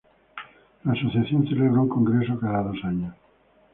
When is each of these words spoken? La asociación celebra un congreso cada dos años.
La 0.83 0.93
asociación 0.93 1.45
celebra 1.47 1.79
un 1.81 1.87
congreso 1.87 2.39
cada 2.39 2.63
dos 2.63 2.83
años. 2.85 3.13